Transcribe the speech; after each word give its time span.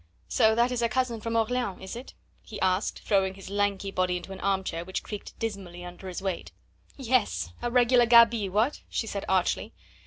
"So 0.27 0.55
that 0.55 0.71
is 0.71 0.81
a 0.81 0.89
cousin 0.89 1.21
from 1.21 1.35
Orleans, 1.35 1.79
is 1.79 1.95
it?" 1.95 2.15
he 2.41 2.59
asked, 2.59 3.03
throwing 3.03 3.35
his 3.35 3.51
lanky 3.51 3.91
body 3.91 4.17
into 4.17 4.31
an 4.31 4.39
armchair, 4.39 4.83
which 4.83 5.03
creaked 5.03 5.37
dismally 5.37 5.85
under 5.85 6.07
his 6.07 6.23
weight. 6.23 6.51
"Yes! 6.97 7.53
a 7.61 7.69
regular 7.69 8.07
gaby 8.07 8.49
what?" 8.49 8.81
she 8.89 9.05
said 9.05 9.25
archly. 9.29 9.73